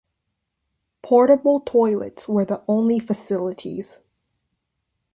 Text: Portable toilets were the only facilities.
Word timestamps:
Portable 1.03 1.59
toilets 1.59 2.27
were 2.27 2.43
the 2.43 2.63
only 2.67 2.97
facilities. 2.97 3.99